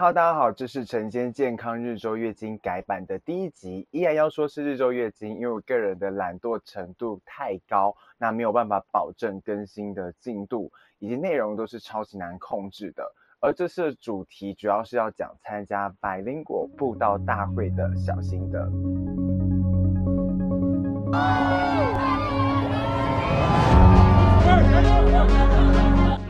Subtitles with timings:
[0.00, 3.86] Hello，大家好，这是晨间健康日周月经改版的第一集。
[3.90, 13.14] 依然要说是日周月经，因为我个人的懒惰程度太高，那没有办法保证更新的进度，以及内容都是超级难控制的。
[13.40, 18.72] 而这次的主题主要是要讲参加百灵果布道大会的小心得。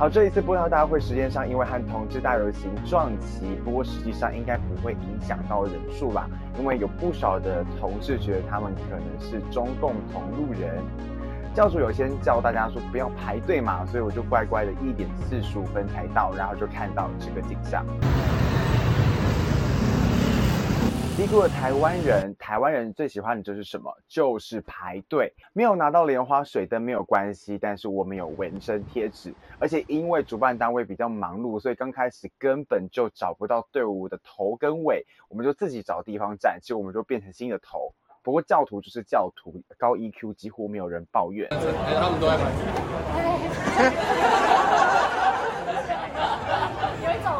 [0.01, 6.27] 好，这一次布道大会时间上，因为和同志大游行撞期，不过实际上应该不会影响到人数吧，
[6.59, 10.83] 因为有不少的同志觉得他们可能是中共同路人。
[11.53, 17.85] 教主有先教大家说不要排队嘛，所以我就乖乖的一点四十五分才到，然后就看到这个景象。
[21.21, 23.95] 低估了台湾人，台湾人最喜欢的就是什么？
[24.09, 25.31] 就是排队。
[25.53, 37.93] 没有拿到莲花水灯没有关系，但是我们有纹身贴纸，而且因为主办单位比较忙碌，所以刚开始根本就找不到队伍的头跟尾，我们就自己找地方站，其实我们就变成新的头。
[38.23, 41.47] 不过教徒就是教徒，高 EQ 几乎没有人抱怨。
[41.51, 42.39] 他们都在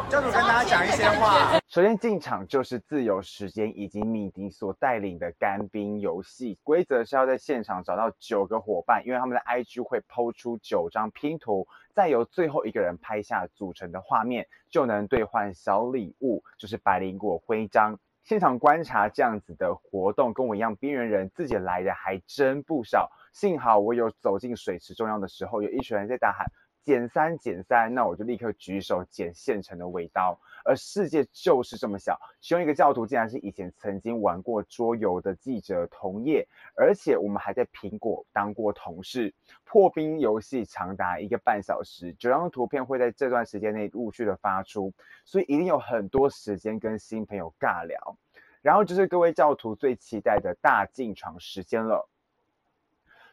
[0.07, 1.59] 教主跟大家讲一些话。
[1.71, 17.97] 首先进场就是自由时间以及米迪所带领的干冰游戏，规则是要在现场找到九个伙伴，因为他们的 IG 会抛出九张拼图，再由最后一个人拍下组成的画面，就能兑换小礼物，就是百灵果徽章。
[18.25, 23.09] 现场观察这样子的活动，跟我一样边缘人自己来的还真不少。
[23.31, 26.47] 幸好我有走进水池中央的时候，有一群人在大喊。
[26.83, 30.39] 减三减三，那我就立刻举手捡现成的尾刀。
[30.63, 39.33] 而世界就是这么小，其中一个教徒竟然是以前曾经玩过桌游的记者同业，而且我们还在苹果当过同事。
[39.63, 44.93] 破冰游戏长达一个半小时，九张图片会在这段时间内陆续的发出，
[45.25, 48.17] 所以一定有很多时间跟新朋友尬聊。
[48.61, 52.07] 然后就是各位教徒最期待的大进场时间了。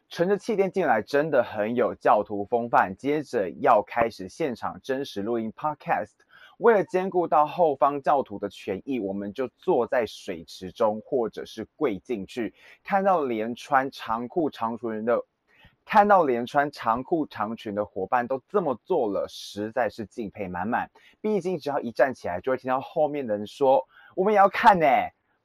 [0.09, 2.95] 乘着气垫进来真的很有教徒风范。
[2.97, 6.13] 接着要开始现场真实录音 Podcast，
[6.57, 15.23] 为了兼顾到后方教徒的权益，我们就坐在水池中，或者是跪进去，看到连穿长裤长裙的，
[15.85, 20.89] 看到连穿长裤长裙的伙伴都这么做了，实在是敬佩满满。
[21.21, 23.87] 毕竟只要一站起来，就会听到后面的人说
[24.17, 24.87] ：“我们也要看呢。”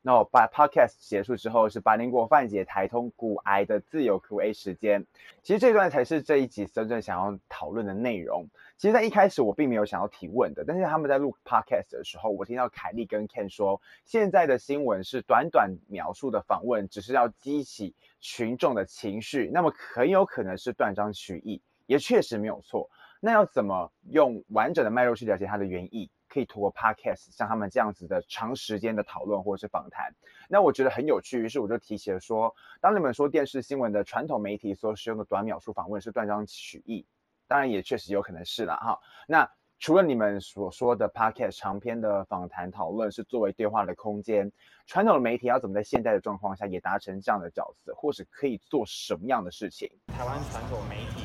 [0.06, 5.06] 那我把 podcast 结束之后，是百灵果范姐台通股癌的自由 Q&A 时间。
[5.42, 8.46] 其实这段才是这一集真正想要讨论的内容。
[8.76, 22.90] 其实，在一开始我并没有想要提问的，但是他们在录 podcast 的时候，我听到凯莉跟 Ken 说，现在的新闻是短短描述的访问，只是要激起群众的情绪，那么很有可能是断章取义，也确实没有错。
[23.20, 26.10] 那要怎么用完整的脉络去了解它的原意？
[26.34, 30.12] 可以通过 podcast 像他们这样子的长时间的讨论或者是访谈，
[30.48, 37.06] 那我觉得很有趣，于是我就提起了说，当你们说电视新闻的传统媒体所使用的短秒数访问是断章取义，
[37.46, 38.98] 当然也确实有可能是了哈。
[39.28, 44.50] 那除了你们所说的 podcast 长篇的访谈讨论是作为对话的空间，
[44.86, 49.88] 传统的媒体要怎么在现在的状况下也达成这样的角色，或是可以做什么样的事情？
[50.08, 51.24] 台湾传统媒体，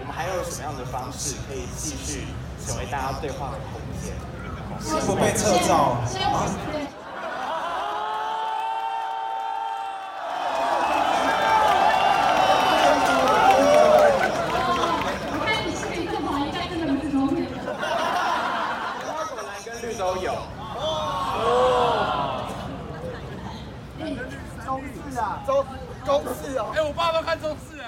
[0.00, 2.26] 我们还有什么样的方式可以继续
[2.66, 4.14] 成为大家对话的空间？
[4.80, 5.96] 是否被撤照？
[15.30, 17.50] 我看你视频这么好，应该真的不是周片的。
[19.30, 20.34] 果然跟绿都有。
[20.76, 20.82] 哦。
[24.66, 25.64] 中视啊，中
[26.04, 26.60] 中视哦。
[26.74, 27.84] 哎，我爸都看中视哎。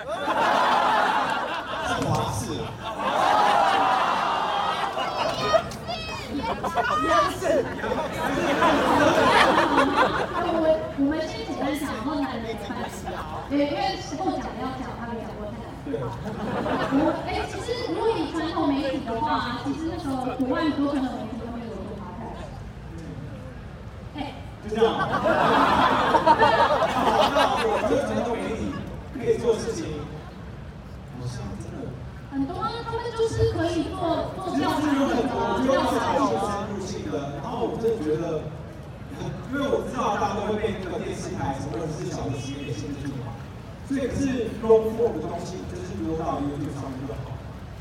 [2.06, 2.40] 华视。
[6.38, 6.42] 我
[10.98, 13.16] 我们先简单讲，然后来来分析啊。
[13.50, 13.64] 因为
[14.00, 15.54] 时候讲要讲，他没讲过太
[15.96, 15.96] 多。
[17.26, 22.20] 哎，其实如果以传统媒体的话，其实那时候国外很多传统媒体都没有做发展。
[24.16, 24.18] 哎，
[24.68, 24.86] 就这样。
[27.68, 28.60] 我觉得传统媒体
[29.14, 29.80] 可以做事情，
[32.32, 32.52] 很多，
[32.84, 33.96] 他们就是可以做
[34.36, 35.12] 做教育的，
[36.86, 37.36] 教材。
[37.42, 38.40] 然后我真的觉得，
[39.50, 43.34] 因为我知道大家都会被那个电视台或者是小时时间给限制嘛，
[43.88, 47.34] 所以可是 long form 的东西就是多到 YouTube 上面就好。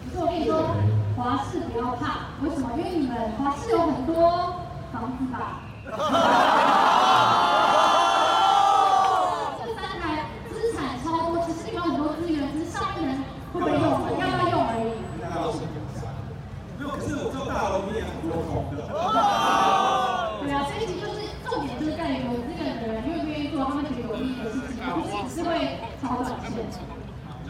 [0.05, 0.63] 可是我跟你说，
[1.17, 2.71] 华视不要怕，为什么？
[2.77, 4.63] 因为你们华视有很多
[4.93, 5.61] 房子吧。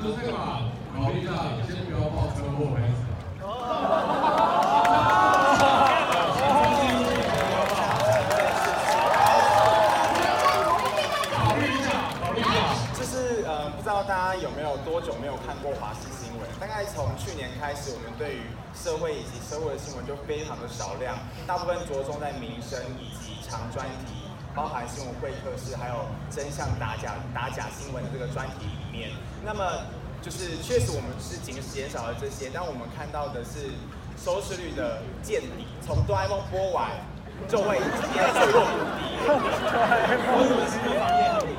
[0.06, 1.32] 就是嘛，考虑一下，
[1.66, 2.94] 先不要报车祸为止。
[13.78, 16.50] 不知道大家有没有多久没有看过华视新闻？
[16.60, 18.42] 大概从去年开始，我们对于
[18.74, 21.18] 社会以及社会的新闻就非常的少量，
[21.48, 24.26] 大部分着重在民生以及长专题
[24.56, 29.10] 包含新闻会客室，还有真相打假打假新闻的这个专题里面。
[29.46, 29.82] 那么
[30.22, 33.72] 就是确实我们是减减少了这些，但我们看到的是
[34.18, 36.90] 收视率的见底，从哆啦 A 梦播完
[37.50, 38.68] 就会直接坠落谷
[38.98, 39.02] 底。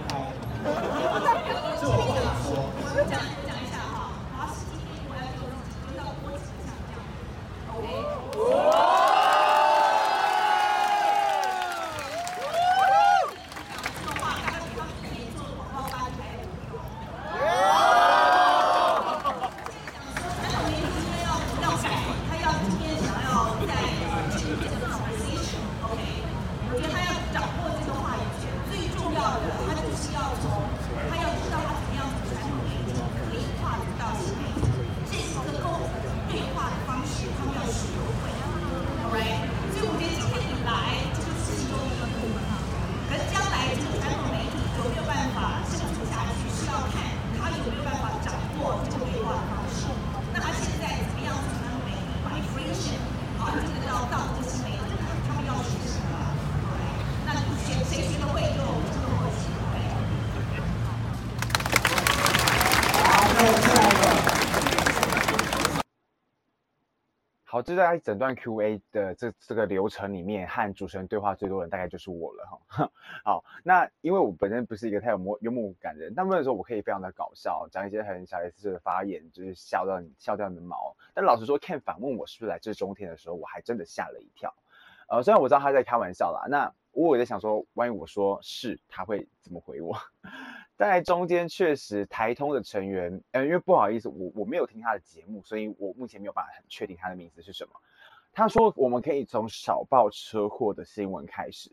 [24.63, 25.26] incident.
[67.67, 72.91] 这在整段 Q&A 的这这个流程里面，和主持人对话最多的人大概就是我了哈。
[73.25, 80.97] 好，那因为我本身不是一个太有幽幽默感的人，但不能说我可以非常的搞笑，讲一些很小 S 的发言，就是笑到你笑掉你的毛。
[81.13, 84.55] 但老实说，Ken 反问我是不是来自中天的时候，我还真的吓了一跳。
[85.09, 89.97] 呃，虽然我知道他在开玩笑啦，那我也在想说，万一我说是，他会怎么回我？
[90.77, 97.71] 在中间确实台通的成员，呃，因为不好意思，我我没有听他的节目，所以我目前没有办法很确定他的名字是什么。
[98.31, 101.73] 他说我们可以从少报车祸的新闻开始，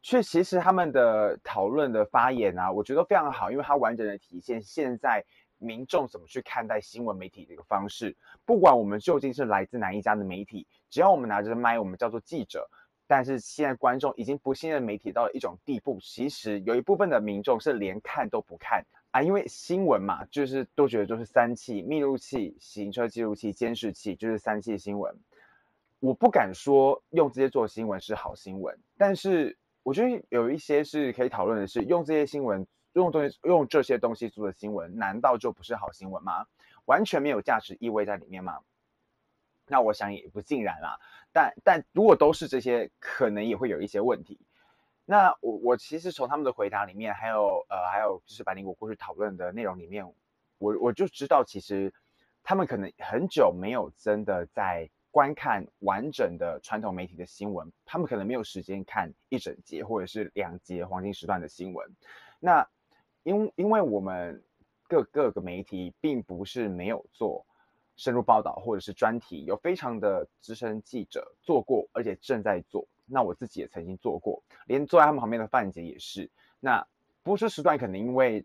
[0.00, 5.24] 却其实他们的讨论的发言啊，我觉得非常好，因为它完整的体现现在
[5.58, 8.16] 民众怎么去看待新闻媒体的一个方式。
[8.44, 12.70] 不管我们究竟是来自哪一家的媒体，只要我们拿着麦，我们叫做记者。
[13.10, 25.12] 但是现在观众已经不信任媒体到了一种地步，其实有一部分的民众是连看都不看啊，因为新闻嘛，就是都觉得就是三气：密录器、行车记录器、监视器，就是三气新闻。
[25.98, 36.46] 我不敢说用这些做新闻是好新闻，但是我觉得有一些是可以讨论的是，用这些新闻、用东西、用这些东西做的新闻，难道就不是好新闻吗？
[36.84, 38.60] 完全没有价值意味在里面吗？
[39.70, 40.98] 那我想也不尽然啦。
[41.32, 44.40] 但但如果都是这些，可能也会有一些问题。
[45.04, 50.04] 那我我其实从他们的回答里面，还有呃还有就是白灵果过去讨论的内容里面，
[50.58, 51.94] 我我就知道其实
[52.42, 61.88] 他们可能很久没有真的在观看完整的传统媒体的新闻，他们可能没有时间看一整节或者是两节黄金时段的新闻。
[62.40, 62.68] 那
[63.22, 64.42] 因因为我们
[64.88, 67.46] 各各个媒体并不是没有做。
[68.00, 72.88] 深入报道或者是专题，有非常的资深记者做过，而且正在做。
[73.04, 76.30] 那我自己也曾经做过，连坐在他们旁边的范姐也是。
[76.60, 76.82] 那
[77.22, 78.40] 播出时段可能因为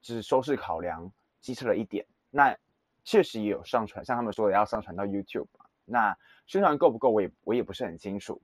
[0.00, 1.10] 就是收视考量，
[1.40, 2.06] 机车了一点。
[2.30, 2.56] 那
[3.02, 5.48] 确实也有上传，像他们说的要上传到 YouTube。
[5.84, 8.40] 那宣传够不够，我也我也不是很清楚。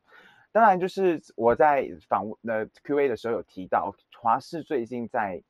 [0.51, 5.41] 当然，就是我在访问的 Q&A 的时候有提到，华视最近在。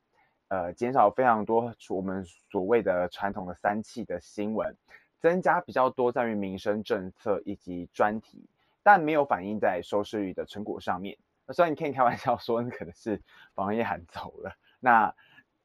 [0.50, 4.76] 呃，减少非常多我们所谓的传统的三器的新闻，
[5.20, 8.44] 增加比较多在于民生政策以及专题，
[8.82, 11.16] 但没有反映在收视率的成果上面。
[11.52, 13.22] 虽然你可以开玩笑说，那可能是
[13.54, 15.14] 王一涵走了，那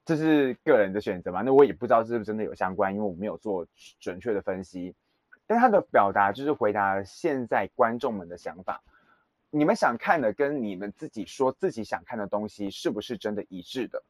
[0.06, 1.42] 这是个人的选择嘛？
[1.42, 3.66] 那我也不知道是不是真的有相关，因为我没有做
[4.00, 4.94] 准确的分析。
[5.48, 8.84] 但他的表达就是回答现在观众们的想法，
[9.50, 14.04] 你们想看的跟你们自己说自己想看的东西是不是真的一致的？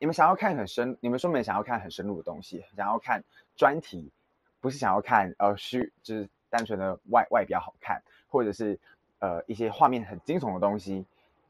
[0.00, 3.22] 你们想要看很深，你们说没想要看很深入的东西，想要看
[3.54, 4.10] 专题，
[4.58, 8.80] 不是想要看呃虚，就是单纯的外外表好看，或者是
[9.18, 11.04] 呃一些画面很惊悚的东西，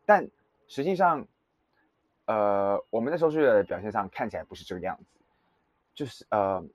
[0.04, 0.28] 但
[0.66, 1.24] 实际上，
[2.24, 5.20] 呃我们在收视的表现上看起来不是这个样子，
[5.94, 6.66] 就是呃，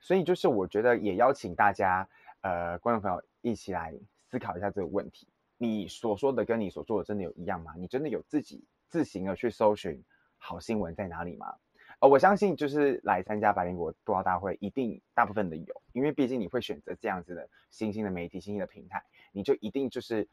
[0.00, 2.08] 所以就是我觉得也邀请大家
[2.40, 3.92] 呃观众朋友一起来
[4.30, 7.74] 思考一下这个问题，你所说的跟你所做的真的有一样吗？
[7.76, 10.02] 你真的有自己自行的去搜寻？
[10.46, 11.56] 好新闻在哪里吗？
[12.00, 20.28] 呃，我相信就是来参加百灵果播报大会，一定大部分的有，因为毕竟你会选择这样子的新兴的媒体、新兴的平台，你就一定就是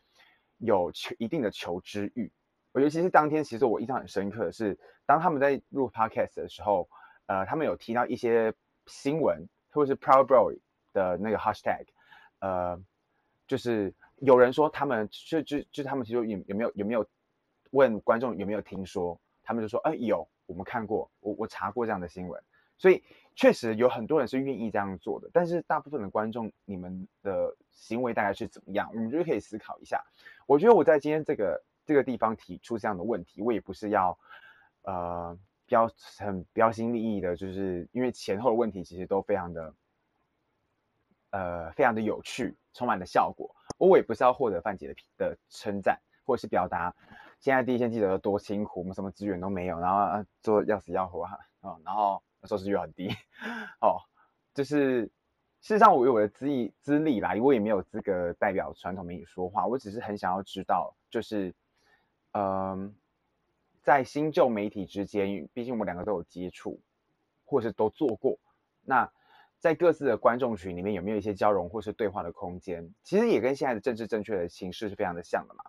[0.58, 2.30] 有求一定的求知欲。
[2.74, 6.90] 我尤其是当天，其实我印象很深刻的是，当他们在录 podcast 的时候，
[7.28, 8.54] 呃，他们有提到一些
[8.88, 10.60] 新闻，或者是 Proud Boy
[10.92, 11.86] 的那个 Hashtag，
[12.40, 12.78] 呃，
[13.48, 17.08] 就是有人说他们就就就他们其实有有没有有没有
[17.70, 22.42] 问观众有没有听说，他们就说，哎，有，我们看过，我我查过这样的新闻，
[22.78, 23.04] 所以
[23.36, 28.90] 确实有很多人是愿意这样做的，但是大部分的观众，你们的行为大概是怎么样？
[28.94, 30.04] 我们就可以思考一下。
[30.46, 34.18] 我觉得我在今天这个这个地方提出这样的问题，我也不是要
[34.84, 35.38] 呃。
[35.68, 39.74] 标很标新立异的，就是因为前后的问题其实都非常的，
[41.30, 43.56] 呃，非常的有趣，充满了效果。
[43.78, 46.94] 我也不是要获得范姐的的称赞，或者是表达
[47.42, 53.10] 现在第一线记者有多辛苦，我们什么资源都没有，然后做要死要活哈， 哦，然后收视率很低，
[53.82, 53.98] 哦，
[54.54, 55.06] 就是
[55.60, 61.52] 事实上我有我的资历资历啦，我也没有资格代表传统媒体说话，我只是很想要知道，就是，
[62.34, 62.96] 嗯、
[63.82, 66.80] 在新旧媒体之间，毕竟我们两个都有接触，
[67.44, 68.38] 或是都做过。
[68.84, 69.12] 那
[69.58, 72.94] 在各自的观众群里面，有没有一些交融或是对话的空间？
[73.02, 75.64] 其实也跟现在的政治正确的形式是非常的像的嘛。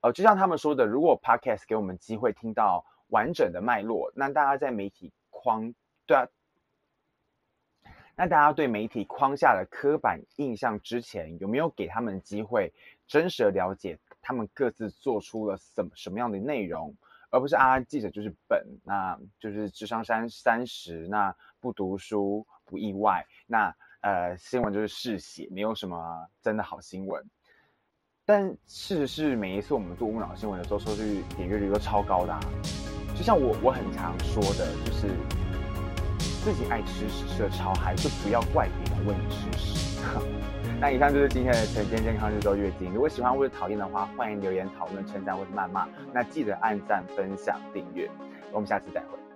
[0.00, 5.74] 呃，就像他们说的，如果 Podcast 给我们机会听到完整的脉络，那大家在媒体框，
[6.06, 6.26] 对啊，
[8.14, 12.72] 那大家对媒体框下的刻板印象之前，有没有给他们机会
[13.06, 16.94] 真实的了解他们各自做出了什么什么样的内容？
[17.30, 27.22] 而不是啊，记者就是本，那就是智商三三十，那不读书不意外，那呃新闻就是嗜血，没有什么真的好新闻。
[28.30, 32.38] 但事实是，每一次我们做无脑新闻的时候，收视率点阅率都超高的。
[33.16, 35.08] 就像我我很常说的，就是
[36.44, 39.98] 自己爱吃屎吃的超嗨，就不要怪别人为你吃屎。
[40.78, 42.92] 那以上就是今天的晨间健康日周月经。
[42.92, 45.88] 如果喜欢或者讨厌的话，欢迎留言讨论、称赞或者谩骂。
[46.12, 48.10] 那记得按赞、分享、订阅。
[48.52, 49.27] 我们下次再会。